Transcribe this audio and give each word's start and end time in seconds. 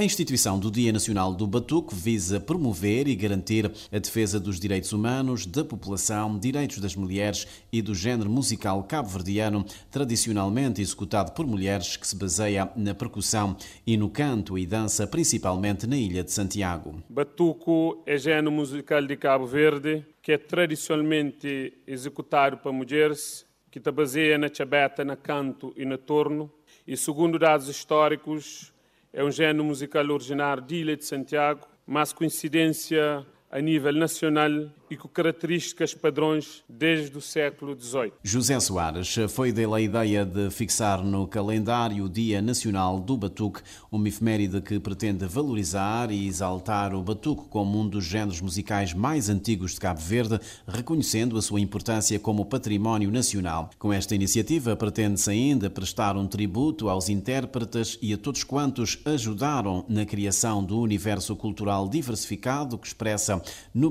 A 0.00 0.02
instituição 0.02 0.58
do 0.58 0.70
Dia 0.70 0.94
Nacional 0.94 1.34
do 1.34 1.46
Batuque 1.46 1.94
visa 1.94 2.40
promover 2.40 3.06
e 3.06 3.14
garantir 3.14 3.70
a 3.92 3.98
defesa 3.98 4.40
dos 4.40 4.58
direitos 4.58 4.94
humanos, 4.94 5.44
da 5.44 5.62
população, 5.62 6.38
direitos 6.38 6.78
das 6.78 6.96
mulheres 6.96 7.46
e 7.70 7.82
do 7.82 7.94
género 7.94 8.30
musical 8.30 8.82
cabo-verdiano, 8.84 9.62
tradicionalmente 9.90 10.80
executado 10.80 11.32
por 11.32 11.46
mulheres, 11.46 11.98
que 11.98 12.08
se 12.08 12.16
baseia 12.16 12.72
na 12.74 12.94
percussão 12.94 13.54
e 13.86 13.94
no 13.98 14.08
canto 14.08 14.58
e 14.58 14.64
dança, 14.64 15.06
principalmente 15.06 15.86
na 15.86 15.98
ilha 15.98 16.24
de 16.24 16.32
Santiago. 16.32 17.02
Batuco 17.06 18.02
é 18.06 18.16
género 18.16 18.50
musical 18.50 19.06
de 19.06 19.18
Cabo 19.18 19.44
Verde 19.44 20.02
que 20.22 20.32
é 20.32 20.38
tradicionalmente 20.38 21.74
executado 21.86 22.56
por 22.56 22.72
mulheres, 22.72 23.44
que 23.70 23.78
se 23.78 23.90
baseia 23.90 24.38
na 24.38 24.48
chabeta, 24.50 25.04
na 25.04 25.14
canto 25.14 25.74
e 25.76 25.84
no 25.84 25.98
torno, 25.98 26.50
e 26.86 26.96
segundo 26.96 27.38
dados 27.38 27.68
históricos 27.68 28.72
é 29.12 29.24
um 29.24 29.30
género 29.30 29.64
musical 29.64 30.04
originário 30.08 30.62
de 30.62 30.76
Ilha 30.76 30.96
de 30.96 31.04
Santiago, 31.04 31.66
mas 31.86 32.12
coincidência 32.12 33.26
a 33.50 33.60
nível 33.60 33.92
nacional 33.92 34.70
e 34.88 34.96
com 34.96 35.08
características 35.08 35.92
padrões 35.94 36.62
desde 36.68 37.16
o 37.16 37.20
século 37.20 37.76
XVIII. 37.80 38.12
José 38.22 38.58
Soares 38.60 39.14
foi 39.28 39.52
dele 39.52 39.74
a 39.74 39.80
ideia 39.80 40.24
de 40.24 40.50
fixar 40.50 41.02
no 41.02 41.26
calendário 41.26 42.04
o 42.04 42.08
Dia 42.08 42.40
Nacional 42.40 42.98
do 42.98 43.16
Batuque, 43.16 43.62
uma 43.90 44.08
efeméride 44.08 44.60
que 44.60 44.78
pretende 44.78 45.26
valorizar 45.26 46.10
e 46.10 46.26
exaltar 46.26 46.94
o 46.94 47.02
batuque 47.02 47.48
como 47.48 47.78
um 47.78 47.88
dos 47.88 48.04
géneros 48.04 48.40
musicais 48.40 48.94
mais 48.94 49.28
antigos 49.28 49.74
de 49.74 49.80
Cabo 49.80 50.00
Verde, 50.00 50.40
reconhecendo 50.66 51.36
a 51.36 51.42
sua 51.42 51.60
importância 51.60 52.18
como 52.18 52.46
património 52.46 53.10
nacional. 53.10 53.70
Com 53.78 53.92
esta 53.92 54.14
iniciativa 54.14 54.76
pretende-se 54.76 55.30
ainda 55.30 55.70
prestar 55.70 56.16
um 56.16 56.26
tributo 56.26 56.88
aos 56.88 57.08
intérpretes 57.08 57.98
e 58.00 58.12
a 58.12 58.18
todos 58.18 58.44
quantos 58.44 58.98
ajudaram 59.04 59.84
na 59.88 60.04
criação 60.04 60.64
do 60.64 60.80
universo 60.80 61.34
cultural 61.36 61.88
diversificado 61.88 62.78
que 62.78 62.86
expressa 62.86 63.39
no 63.74 63.90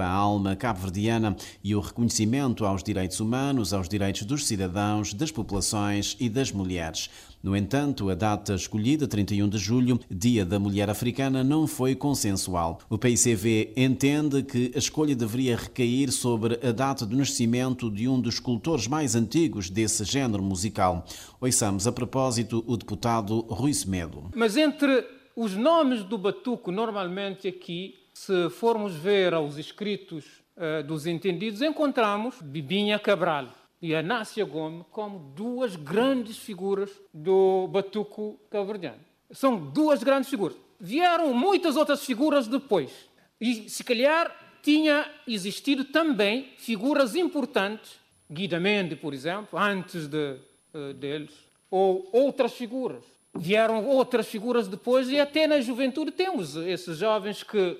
a 0.00 0.06
alma 0.06 0.50
alma 0.50 0.56
cabo-verdiana 0.56 1.36
e 1.62 1.74
o 1.74 1.80
reconhecimento 1.80 2.64
aos 2.64 2.82
direitos 2.82 3.20
humanos, 3.20 3.72
aos 3.72 3.88
direitos 3.88 4.22
dos 4.22 4.46
cidadãos, 4.46 5.12
das 5.12 5.30
populações 5.30 6.16
e 6.18 6.28
das 6.28 6.50
mulheres. 6.50 7.10
No 7.42 7.56
entanto, 7.56 8.10
a 8.10 8.14
data 8.14 8.54
escolhida, 8.54 9.08
31 9.08 9.48
de 9.48 9.58
julho, 9.58 9.98
Dia 10.10 10.44
da 10.44 10.58
Mulher 10.58 10.90
Africana, 10.90 11.42
não 11.42 11.66
foi 11.66 11.94
consensual. 11.94 12.80
O 12.88 12.98
PICV 12.98 13.72
entende 13.76 14.42
que 14.42 14.72
a 14.74 14.78
escolha 14.78 15.14
deveria 15.14 15.56
recair 15.56 16.12
sobre 16.12 16.58
a 16.66 16.70
data 16.70 17.06
do 17.06 17.16
nascimento 17.16 17.90
de 17.90 18.06
um 18.08 18.20
dos 18.20 18.34
escultores 18.34 18.86
mais 18.86 19.14
antigos 19.14 19.70
desse 19.70 20.04
género 20.04 20.42
musical. 20.42 21.04
Ouçamos 21.40 21.86
a 21.86 21.92
propósito 21.92 22.62
o 22.66 22.76
deputado 22.76 23.40
Rui 23.48 23.72
Semedo. 23.72 24.30
Mas 24.34 24.56
entre 24.56 25.06
os 25.34 25.54
nomes 25.54 26.04
do 26.04 26.18
batuco, 26.18 26.70
normalmente 26.70 27.48
aqui 27.48 27.99
se 28.12 28.50
formos 28.50 28.94
ver 28.94 29.34
aos 29.34 29.56
escritos 29.56 30.24
uh, 30.56 30.82
dos 30.82 31.06
entendidos, 31.06 31.62
encontramos 31.62 32.40
Bibinha 32.42 32.98
Cabral 32.98 33.48
e 33.80 33.94
Anácia 33.94 34.44
Gomes 34.44 34.84
como 34.90 35.18
duas 35.34 35.76
grandes 35.76 36.38
figuras 36.38 36.90
do 37.12 37.66
batuco 37.68 38.38
calverdiano. 38.50 39.00
São 39.30 39.56
duas 39.56 40.02
grandes 40.02 40.28
figuras. 40.28 40.56
Vieram 40.78 41.32
muitas 41.32 41.76
outras 41.76 42.04
figuras 42.04 42.46
depois. 42.46 42.90
E 43.40 43.68
se 43.68 43.82
calhar 43.84 44.34
tinha 44.62 45.10
existido 45.26 45.84
também 45.84 46.52
figuras 46.58 47.14
importantes, 47.14 47.98
Guida 48.30 48.60
Mende, 48.60 48.96
por 48.96 49.14
exemplo, 49.14 49.58
antes 49.58 50.06
de, 50.06 50.36
uh, 50.74 50.92
deles, 50.94 51.32
ou 51.70 52.08
outras 52.12 52.52
figuras. 52.52 53.04
Vieram 53.34 53.86
outras 53.86 54.26
figuras 54.26 54.68
depois 54.68 55.08
e 55.08 55.18
até 55.18 55.46
na 55.46 55.60
juventude 55.60 56.10
temos 56.10 56.56
esses 56.56 56.98
jovens 56.98 57.42
que 57.42 57.78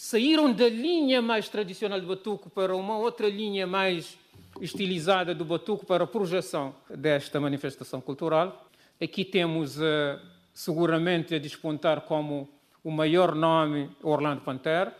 saíram 0.00 0.50
da 0.50 0.66
linha 0.66 1.20
mais 1.20 1.50
tradicional 1.50 2.00
do 2.00 2.06
batuco 2.06 2.48
para 2.48 2.74
uma 2.74 2.96
outra 2.96 3.28
linha 3.28 3.66
mais 3.66 4.16
estilizada 4.58 5.34
do 5.34 5.44
batuco 5.44 5.84
para 5.84 6.04
a 6.04 6.06
projeção 6.06 6.74
desta 6.88 7.38
manifestação 7.38 8.00
cultural. 8.00 8.66
Aqui 8.98 9.26
temos 9.26 9.76
uh, 9.76 10.18
seguramente 10.54 11.34
a 11.34 11.38
despontar 11.38 12.00
como 12.00 12.48
o 12.82 12.90
maior 12.90 13.34
nome 13.34 13.90
Orlando 14.02 14.40
Pantera. 14.40 14.96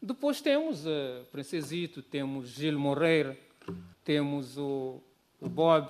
Depois 0.00 0.40
temos 0.40 0.86
uh, 0.86 1.24
Princesito, 1.32 2.00
temos 2.00 2.50
Gil 2.50 2.78
Moreira, 2.78 3.36
temos 4.04 4.56
o, 4.56 5.02
o 5.40 5.48
Bob 5.48 5.88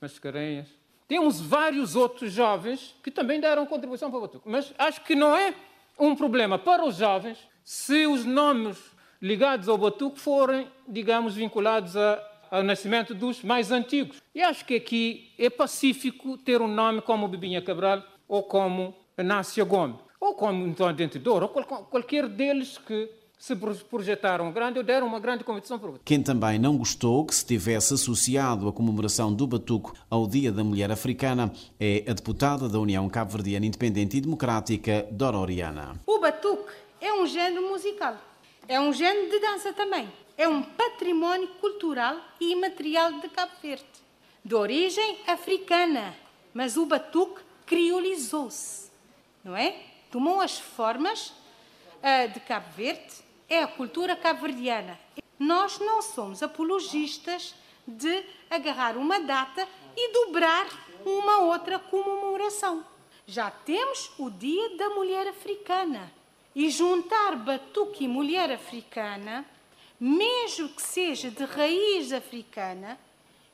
Mascarenhas. 0.00 0.68
Temos 1.08 1.40
vários 1.40 1.96
outros 1.96 2.32
jovens 2.32 2.94
que 3.02 3.10
também 3.10 3.40
deram 3.40 3.66
contribuição 3.66 4.08
para 4.08 4.18
o 4.18 4.22
batuco. 4.22 4.48
Mas 4.48 4.72
acho 4.78 5.02
que 5.02 5.16
não 5.16 5.36
é 5.36 5.52
um 5.98 6.14
problema 6.14 6.56
para 6.56 6.84
os 6.84 6.94
jovens 6.94 7.52
se 7.64 8.06
os 8.06 8.26
nomes 8.26 8.76
ligados 9.20 9.68
ao 9.68 9.78
batuque 9.78 10.20
forem, 10.20 10.68
digamos, 10.86 11.34
vinculados 11.34 11.96
a, 11.96 12.22
ao 12.50 12.62
nascimento 12.62 13.14
dos 13.14 13.42
mais 13.42 13.72
antigos. 13.72 14.22
E 14.34 14.42
acho 14.42 14.66
que 14.66 14.76
aqui 14.76 15.32
é 15.38 15.48
pacífico 15.48 16.36
ter 16.36 16.60
um 16.60 16.68
nome 16.68 17.00
como 17.00 17.26
Bibinha 17.26 17.62
Cabral 17.62 18.02
ou 18.28 18.42
como 18.42 18.94
Nácia 19.16 19.64
Gomes, 19.64 19.96
ou 20.20 20.34
como 20.34 20.64
Antônio 20.64 20.94
Dentador, 20.94 21.42
ou 21.42 21.48
qual, 21.48 21.84
qualquer 21.84 22.28
deles 22.28 22.76
que 22.76 23.08
se 23.38 23.54
projetaram 23.90 24.50
grande 24.52 24.78
ou 24.78 24.84
deram 24.84 25.06
uma 25.06 25.20
grande 25.20 25.44
competição 25.44 25.78
para 25.78 25.90
o 25.90 25.98
Quem 26.04 26.22
também 26.22 26.58
não 26.58 26.78
gostou 26.78 27.26
que 27.26 27.34
se 27.34 27.44
tivesse 27.44 27.94
associado 27.94 28.68
a 28.68 28.72
comemoração 28.72 29.32
do 29.32 29.46
Batuco 29.46 29.92
ao 30.08 30.26
Dia 30.26 30.50
da 30.50 30.64
Mulher 30.64 30.90
Africana 30.90 31.52
é 31.78 32.04
a 32.08 32.12
deputada 32.12 32.68
da 32.68 32.78
União 32.78 33.06
Cabo-Verdiana 33.08 33.66
Independente 33.66 34.16
e 34.16 34.20
Democrática, 34.20 35.06
Dora 35.10 35.36
Oriana. 35.36 36.00
O 36.06 36.18
Batuque 36.18 36.83
é 37.04 37.12
um 37.12 37.26
género 37.26 37.68
musical, 37.68 38.16
é 38.66 38.80
um 38.80 38.90
género 38.90 39.28
de 39.28 39.38
dança 39.38 39.74
também, 39.74 40.10
é 40.38 40.48
um 40.48 40.62
património 40.62 41.48
cultural 41.60 42.18
e 42.40 42.52
imaterial 42.52 43.12
de 43.12 43.28
Cabo 43.28 43.52
Verde, 43.62 43.84
de 44.42 44.54
origem 44.54 45.18
africana, 45.26 46.16
mas 46.54 46.78
o 46.78 46.86
batuque 46.86 47.42
criolizou-se, 47.66 48.90
não 49.44 49.54
é? 49.54 49.82
Tomou 50.10 50.40
as 50.40 50.58
formas 50.58 51.28
uh, 51.28 52.32
de 52.32 52.40
Cabo 52.40 52.72
Verde, 52.74 53.22
é 53.50 53.62
a 53.62 53.68
cultura 53.68 54.16
cabo-verdiana. 54.16 54.98
Nós 55.38 55.78
não 55.78 56.00
somos 56.00 56.42
apologistas 56.42 57.54
de 57.86 58.24
agarrar 58.48 58.96
uma 58.96 59.20
data 59.20 59.68
e 59.94 60.10
dobrar 60.10 60.66
uma 61.04 61.40
outra 61.40 61.78
comemoração. 61.78 62.82
Já 63.26 63.50
temos 63.50 64.10
o 64.18 64.30
Dia 64.30 64.78
da 64.78 64.88
Mulher 64.88 65.28
Africana, 65.28 66.10
e 66.54 66.70
juntar 66.70 67.36
batuque 67.36 68.04
e 68.04 68.08
mulher 68.08 68.50
africana, 68.50 69.44
mesmo 69.98 70.68
que 70.68 70.82
seja 70.82 71.30
de 71.30 71.44
raiz 71.44 72.12
africana, 72.12 72.98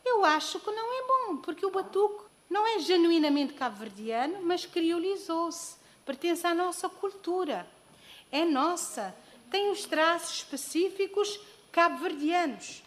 eu 0.05 0.25
acho 0.25 0.61
que 0.61 0.71
não 0.71 0.93
é 0.93 1.07
bom, 1.07 1.37
porque 1.39 1.65
o 1.65 1.71
batuque 1.71 2.25
não 2.49 2.67
é 2.67 2.79
genuinamente 2.81 3.55
cabo-verdiano, 3.55 4.41
mas 4.43 4.67
criolizou-se, 4.67 5.77
pertence 6.05 6.47
à 6.47 6.55
nossa 6.55 6.89
cultura. 6.89 7.67
É 8.33 8.45
nossa, 8.45 9.15
tem 9.51 9.71
os 9.71 9.85
traços 9.85 10.37
específicos 10.39 11.41
cabo-verdianos. 11.71 12.83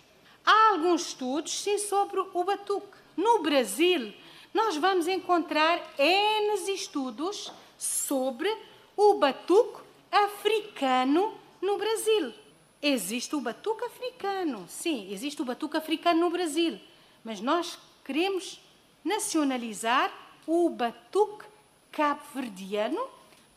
Há 0.46 0.72
alguns 0.72 1.08
estudos, 1.08 1.54
sim, 1.54 1.78
sobre 1.78 2.20
o 2.20 2.44
batuque. 2.44 2.98
No 3.16 3.42
Brasil, 3.42 4.14
nós 4.54 4.76
vamos 4.76 5.08
encontrar 5.08 5.80
N 5.98 6.72
estudos 6.72 7.52
sobre 7.78 8.54
o 8.96 9.16
batuque 9.16 9.82
africano 10.14 11.34
no 11.62 11.78
Brasil. 11.78 12.34
Existe 12.82 13.36
o 13.36 13.42
batuque 13.42 13.86
africano, 13.86 14.66
sim, 14.68 15.12
existe 15.12 15.42
o 15.42 15.46
batuque 15.46 15.78
africano 15.78 16.20
no 16.20 16.30
Brasil, 16.30 16.80
mas 17.24 17.40
nós 17.40 17.80
queremos 18.04 18.60
nacionalizar 19.04 20.14
o 20.46 20.70
batuque 20.70 21.46
cabo-verdiano 21.92 23.08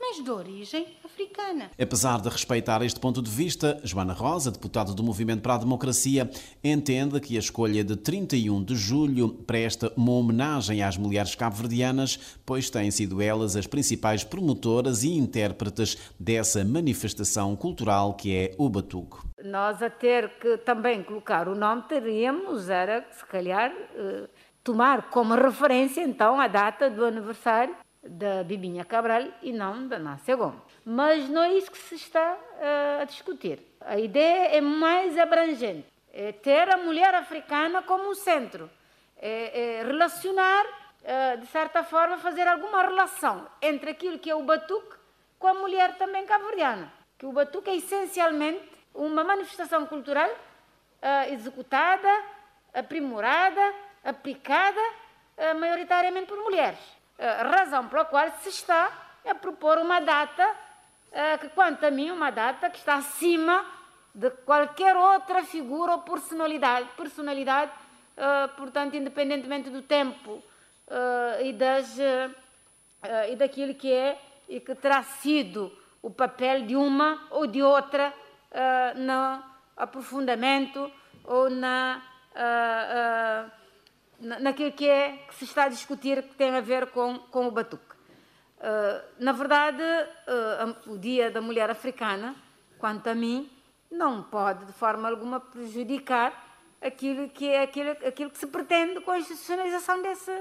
mas 0.01 0.23
de 0.23 0.31
origem 0.31 0.87
africana. 1.05 1.71
Apesar 1.81 2.21
de 2.21 2.29
respeitar 2.29 2.83
este 2.83 3.01
ponto 3.01 3.23
de 3.23 3.31
vista, 3.31 3.81
Joana 3.83 4.13
Rosa, 4.13 4.51
deputada 4.51 4.93
do 4.93 5.03
Movimento 5.03 5.43
para 5.43 5.55
a 5.55 5.59
Democracia, 5.59 6.31
entende 6.63 7.21
que 7.21 7.37
a 7.37 7.41
escolha 7.41 7.83
de 7.83 7.97
31 7.97 8.63
de 8.63 8.75
julho 8.75 9.29
presta 9.29 9.93
uma 9.97 10.13
homenagem 10.13 10.83
às 10.83 10.97
mulheres 10.97 11.35
cabo-verdianas, 11.35 12.37
pois 12.45 12.71
têm 12.71 12.91
sido 12.91 13.21
elas 13.21 13.57
as 13.57 13.67
principais 13.67 14.23
promotoras 14.23 15.03
e 15.03 15.13
intérpretes 15.13 15.97
dessa 16.19 16.65
manifestação 16.65 17.57
cultural 17.57 18.15
que 18.15 18.35
é 18.35 18.55
o 18.59 18.69
batuque. 18.69 19.19
Nós 19.45 19.83
a 19.83 19.91
ter 19.91 20.39
que 20.39 20.59
também 20.59 21.03
colocar 21.03 21.49
o 21.49 21.55
nome 21.55 21.83
teríamos, 21.89 22.69
era 22.69 23.07
se 23.13 23.25
calhar 23.27 23.71
eh, 23.71 24.29
tomar 24.65 25.11
como 25.11 25.35
referência 25.35 26.01
então 26.03 26.41
a 26.41 26.49
data 26.49 26.91
do 26.91 27.05
aniversário 27.05 27.75
da 28.09 28.43
Bibinha 28.45 28.85
Cabral 28.85 29.25
e 29.43 29.53
não 29.53 29.87
da 29.89 29.99
Nácia 29.99 30.37
Gomes. 30.37 30.61
Mas 30.85 31.29
não 31.29 31.43
é 31.43 31.53
isso 31.55 31.71
que 31.71 31.79
se 31.79 31.97
está 31.97 32.35
uh, 32.35 33.03
a 33.03 33.05
discutir. 33.05 33.61
A 33.81 33.99
ideia 33.99 34.57
é 34.57 34.61
mais 34.61 35.19
abrangente. 35.19 35.87
É 36.13 36.33
ter 36.33 36.69
a 36.73 36.77
mulher 36.77 37.15
africana 37.15 37.83
como 37.83 38.15
centro. 38.15 38.71
É, 39.19 39.81
é 39.81 39.83
relacionar, 39.85 40.65
uh, 40.65 41.41
de 41.41 41.47
certa 41.47 41.83
forma, 41.83 42.19
fazer 42.19 42.47
alguma 42.47 42.83
relação 42.83 43.47
entre 43.61 43.91
aquilo 43.91 44.19
que 44.19 44.31
é 44.31 44.35
o 44.35 44.43
batuque 44.43 44.97
com 45.39 45.49
a 45.49 45.55
mulher 45.55 45.97
também 45.99 46.25
cabo-verdiana. 46.25 46.93
Que 47.19 47.27
o 47.27 47.33
batuque 47.33 47.71
é 47.71 47.77
essencialmente 47.77 48.63
uma 48.95 49.25
manifestação 49.25 49.87
cultural 49.87 50.31
uh, 50.31 51.33
executada, 51.33 52.09
aprimorada, 52.73 53.75
aplicada 54.05 54.81
maioritariamente 55.61 56.29
por 56.29 56.39
mulheres. 56.39 56.79
Uh, 57.19 57.51
razão 57.51 57.89
pela 57.89 58.05
qual 58.05 58.31
se 58.43 58.49
está 58.51 58.93
a 59.29 59.35
propor 59.35 59.79
uma 59.79 60.01
data 60.01 60.67
que, 61.41 61.49
quanto 61.49 61.85
a 61.87 61.91
mim, 61.91 62.11
uma 62.11 62.31
data 62.31 62.69
que 62.69 62.77
está 62.77 62.97
acima 62.97 63.65
de 64.15 64.31
qualquer 64.45 64.95
outra 64.95 65.43
figura 65.45 65.93
ou 65.93 65.99
personalidade, 66.01 66.87
personalidade 66.95 67.73
portanto, 68.57 68.97
independentemente 68.97 69.71
do 69.71 69.81
tempo 69.81 70.43
e, 71.43 71.53
das, 71.55 71.97
e 73.31 73.37
daquilo 73.37 73.75
que 73.75 73.91
é 73.91 74.21
e 74.47 74.61
que 74.61 74.75
terá 74.75 75.03
sido 75.03 75.73
o 76.03 76.11
papel 76.11 76.67
de 76.67 76.77
uma 76.77 77.27
ou 77.31 77.47
de 77.47 77.63
outra 77.63 78.13
no 78.95 79.43
aprofundamento 79.77 80.93
ou 81.25 81.49
na, 81.51 82.03
naquilo 84.21 84.73
que, 84.73 84.89
é, 84.89 85.19
que 85.29 85.35
se 85.35 85.45
está 85.45 85.65
a 85.65 85.69
discutir 85.69 86.23
que 86.23 86.35
tem 86.35 86.55
a 86.55 86.61
ver 86.61 86.87
com, 86.89 87.19
com 87.31 87.47
o 87.47 87.51
batuque. 87.51 87.95
Uh, 88.59 89.05
na 89.19 89.33
verdade, 89.33 89.83
o 90.87 90.97
Dia 90.97 91.31
da 91.31 91.43
Mulher 91.43 91.69
Africana, 91.71 92.35
quanto 92.79 93.07
a 93.09 93.15
mim, 93.15 93.51
não 93.91 94.23
pode 94.23 94.65
de 94.65 94.73
forma 94.73 95.09
alguma 95.09 95.39
prejudicar 95.39 96.47
aquilo 96.81 97.29
que 97.29 97.47
é 97.47 97.63
aquilo, 97.63 97.91
aquilo 97.91 98.31
que 98.31 98.39
se 98.39 98.47
pretende 98.47 99.01
com 99.01 99.11
a 99.11 99.19
institucionalização 99.19 100.03
desse, 100.03 100.33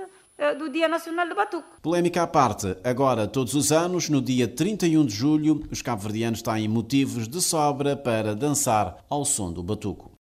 do 0.57 0.69
Dia 0.69 0.87
Nacional 0.87 1.27
do 1.27 1.35
Batuque. 1.35 1.81
Polémica 1.81 2.23
à 2.23 2.27
parte, 2.27 2.77
agora, 2.83 3.27
todos 3.27 3.53
os 3.53 3.71
anos, 3.71 4.09
no 4.09 4.21
dia 4.21 4.47
31 4.47 5.05
de 5.05 5.13
julho, 5.13 5.63
os 5.71 5.81
cabo-verdianos 5.81 6.41
têm 6.41 6.67
motivos 6.67 7.27
de 7.27 7.41
sobra 7.41 7.95
para 7.95 8.35
dançar 8.35 8.97
ao 9.09 9.23
som 9.23 9.51
do 9.51 9.63
batuco. 9.63 10.11